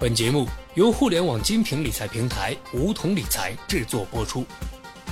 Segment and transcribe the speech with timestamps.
[0.00, 0.46] 本节目
[0.76, 4.46] 由互联网精品理财平台梧桐理财制作播出。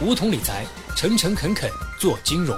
[0.00, 0.64] 梧桐理财，
[0.96, 2.56] 诚诚恳恳做金融。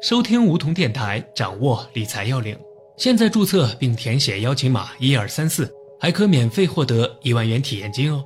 [0.00, 2.58] 收听梧桐电台，掌握理财要领。
[2.96, 5.70] 现在注册并填写邀请码一二三四，
[6.00, 8.24] 还可免费获得一万元体验金哦。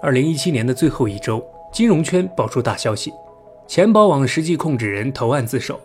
[0.00, 3.12] 二零一七年的最后一周，金融圈爆出大消息：
[3.66, 5.80] 钱宝网实际控制人投案自首。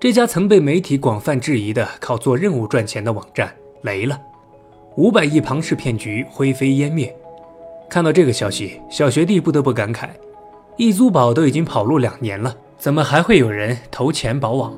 [0.00, 4.18] 这家曾被媒体广泛质疑的靠做任务赚钱的网站雷了，
[4.96, 7.14] 五百亿庞氏骗局灰飞烟灭。
[7.86, 10.08] 看到这个消息，小学弟不得不感慨：
[10.78, 14.72] 易租宝都已经跑路两年了，怎么还会有人投钱宝网？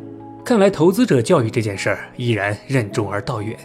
[0.45, 3.57] 看来投资者教育这件事儿依然任重而道远。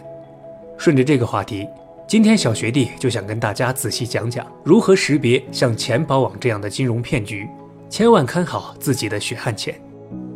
[0.76, 1.66] 顺着这个话题，
[2.06, 7.48] 今天小学弟就想跟大家仔细讲讲如何识别像钱宝网这样的金融骗局，
[7.90, 9.74] 千万看好自己的血汗钱。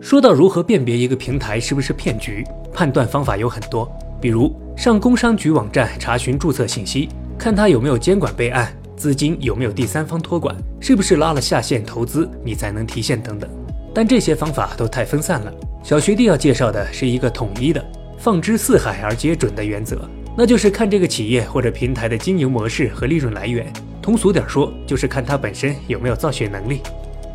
[0.03, 3.89] 说到如何辨别一个平台是不是骗局，判断方法有很多，
[4.21, 13.49] 比如上工商局网站查询注册信息，看他有没有监管备案，资金有没有第三方托管，是不是拉了下线投资，你才能提现等等。
[13.95, 15.55] 但这些方法都太分散了。
[15.85, 17.85] 小学弟要介绍的是一个统一的、
[18.19, 20.01] 放之四海而皆准的原则，
[20.37, 23.73] 那就是看这个企业或者平台的经营模式和利润来源。
[24.03, 26.81] 通俗点说，就是看它本身有没有造血能力。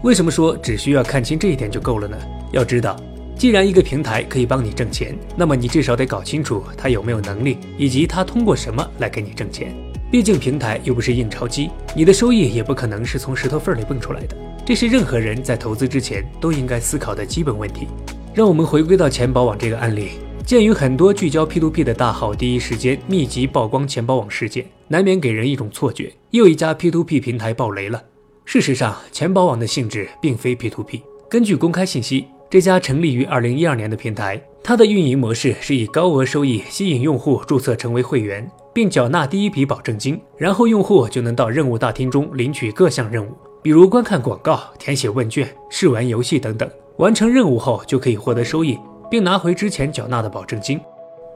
[0.03, 2.15] 为什么说只需要看清这一点就够了呢？
[2.51, 2.95] 要知道，
[3.35, 9.75] 既然一个平台可以帮你挣钱，那么你至少得搞清楚它有没有能力，以及它通过什么来给你挣钱。
[10.11, 14.37] 毕竟平台又不是印钞机，你的收益也不可能是从石头缝里蹦出来的。
[14.63, 17.87] 这是任何人在投资之前都应该思考的基本问题。
[18.33, 20.11] 让我们回归到钱宝网这个案例，
[20.45, 28.01] 鉴于很多聚焦 P2P 的大号第一时间密集曝光钱宝网事件，难免给人一种错觉，又一家 P2P 平台爆雷了。
[28.49, 31.01] 事实上，钱宝网的性质并非 P2P。
[31.27, 43.31] 根据公开信息，这家成立于2012年的平台，它的运营模式是以高额收益吸引用户注册成为会员，并缴纳第一笔保证金，然后用户就能到任务大厅中领取各项任务，
[43.61, 46.69] 比如观看广告、填写问卷、试玩游戏等等。
[46.99, 48.79] 完成任务后就可以获得收益，
[49.11, 50.79] 并拿回之前缴纳的保证金。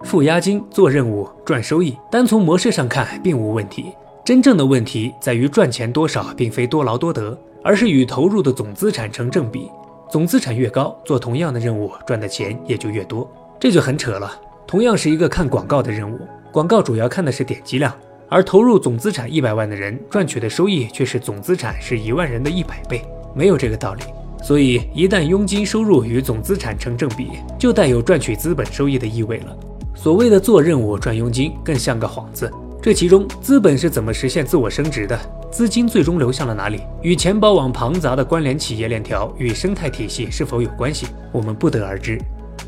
[0.04, 3.88] 付押金做任务赚收益，单从模式上看并无问题。
[4.24, 9.68] 真正的问题在于赚钱多少并非多劳多得，而是与投入的总资产成正比。
[10.12, 13.28] 总资产越高，做同样的任务赚的钱也就越多，
[13.59, 14.32] 这就很扯了。
[14.68, 16.20] 同样是一个看广告的任务，
[16.52, 17.92] 广告主要看的是点击量，
[18.30, 23.02] 而投入总资产一百万的人赚取的收益却是总资产是一万人的一百倍，
[23.34, 24.03] 没有这个道理。
[24.44, 29.58] 所以一旦佣金收入与总资产成正比，就带有赚取资本收益的意味了。
[29.96, 32.52] 所谓的做任务赚佣金，更像个幌子。
[32.81, 35.16] 这其中资本是怎么实现自我升值的？
[35.52, 36.81] 资金最终流向了哪里？
[37.03, 41.06] 与钱包网庞杂的关联企业链条与生态体系是否有关系？
[41.31, 42.20] 我们不得而知。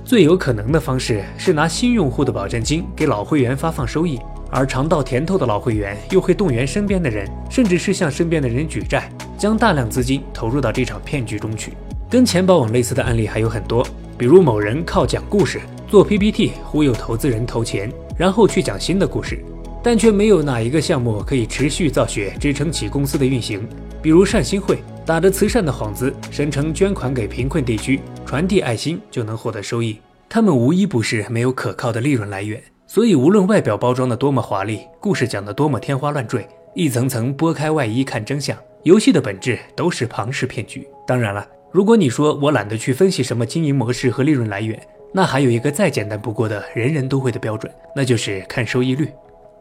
[0.05, 4.19] 最有可能的方式是拿新用户的保证金给老会员发放收益，
[4.51, 11.73] 而尝到甜头的老会员又会动员身边的人，甚至是向身边的人举债，将大量资金投入到这场骗局中去。
[12.07, 13.83] 跟钱包网类似的案例还有很多，
[14.15, 19.43] 比如某人靠讲故事、做 PPT 忽悠投资人投钱，然后去讲新的故事。
[19.83, 23.67] 但却没有哪一个项目可以持续造血支撑起公司的运行。
[24.01, 29.99] 比如善心会打着慈善的幌子，声称捐款给贫困地区，传递爱心就能获得收益。
[30.29, 32.63] 他们无一不是没有可靠的利润来源。
[32.87, 40.87] 所以，无论外表包装的多么华丽，故事讲的多么天花乱坠，一层层剥开外衣看真相，游戏的本质都是庞氏骗局。
[41.05, 44.79] 当然了，如果你说我懒得去分析什么经营模式和利润来源，
[45.11, 49.09] 那还有一个再简单不过的人人都会的标准，那就是看收益率。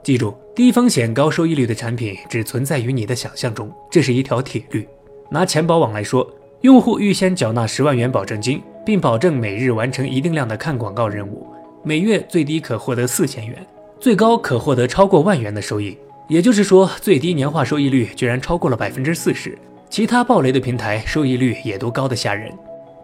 [0.03, 4.87] 记住，低风险高收益率的产品只存在于你的想象中，这是一条铁律。
[5.31, 6.29] 拿钱宝网来说，
[6.63, 11.47] 用户预先缴纳十万元保证金，并保证每日完成一定量的看广告任务，
[11.85, 13.65] 每月最低可获得四千元，
[14.01, 15.97] 最高可获得超过万元的收益。
[16.29, 19.57] 也就是说，最低年化收益率居然超过了百分之四十。
[19.89, 22.53] 其他暴雷的平台收益率也都高得吓人。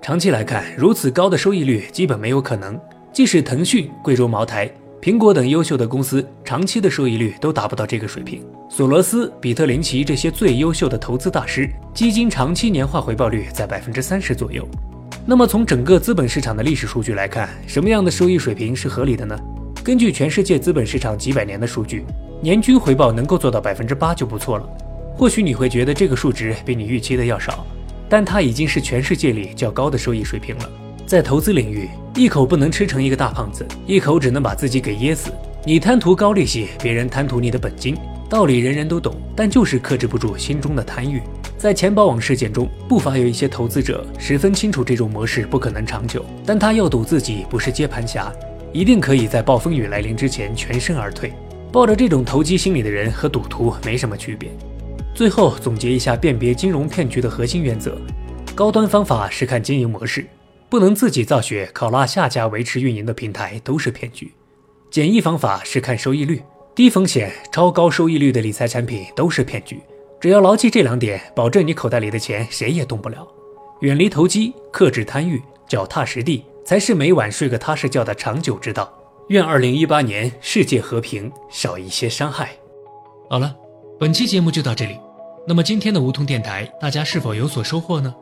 [0.02, 2.80] 长期来看，如此高的收益率基本没有可能。
[3.12, 4.70] 即使腾讯、贵州茅台。
[5.00, 8.42] 苹果等优秀的公司长期的收益率都达不到这个水平。
[8.68, 14.66] 索罗斯、比特林奇这些最优秀的投资大师，基金长期年化回报率在百分之三十左右。
[15.24, 19.38] 那么从整个资本市场的历史数据来看，什么样的收益水平是合理的呢？
[19.84, 22.04] 根据全世界资本市场几百年的数据，
[22.42, 24.68] 年均回报能够做到百分之八就不错了。
[25.14, 27.64] 或许你会觉得这个数值比你预期的要少，
[28.08, 30.70] 但它已经是全世界里较高的收益水平了。
[31.08, 35.32] 在投资领域，一口不能吃成一个大胖子，一口只能把自己给噎死。
[35.64, 37.96] 你贪图高利息，别人贪图你的本金，
[38.28, 41.22] 道理人人都懂，但就是克制不住心中的贪欲。
[41.56, 48.30] 在钱包网事件中，不乏有一些投资者十分清楚这种模式不可能长久，但他要赌自己不是接盘侠，
[48.70, 51.32] 一定可以在暴风雨来临之前全身而退。
[51.72, 54.50] 抱着这种投机心理的人和赌徒没什么区别。
[55.14, 57.96] 最后总结一下辨别金融骗局的核心原则：
[58.54, 60.26] 高端方法是看经营模式，
[60.68, 64.26] 不能自己造血考拉下家维持运营的平台都是骗局；
[64.90, 66.42] 简易方法是看收益率，
[66.74, 69.80] 低风险超高收益率的理财产品都是骗局。
[70.20, 73.26] 只要牢记这两点，保证你口袋里的钱谁也动不了。
[73.80, 78.92] 远离投机，克制贪欲，脚踏实地，才是每晚睡个踏实觉的长久之道。
[79.28, 82.50] 愿二零一八年世界和平，少一些伤害。
[83.30, 83.54] 好了，
[83.98, 84.98] 本期节目就到这里。
[85.46, 88.14] 那么今天的梧桐电台，大家是否有所收获呢？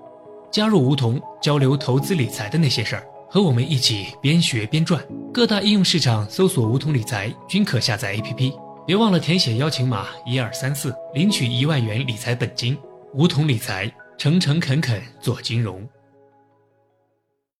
[0.56, 5.06] 加入梧桐，交流投资理财的那些事儿，和我们一起边学边赚。
[5.30, 8.54] 各大应用市场搜索“梧桐理财”均可下载 APP。
[8.86, 12.74] 别忘了填写邀请码一二三四，领取一万元理财本金。
[13.12, 15.86] 梧桐理财，诚诚恳恳做金融。